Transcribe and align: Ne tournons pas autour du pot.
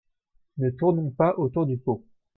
Ne 0.57 0.71
tournons 0.71 1.11
pas 1.11 1.35
autour 1.37 1.67
du 1.67 1.77
pot. 1.77 2.03